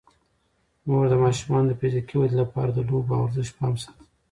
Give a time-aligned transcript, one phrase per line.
[0.87, 4.05] مور د ماشومانو د فزیکي ودې لپاره د لوبو او ورزش پام ساتي.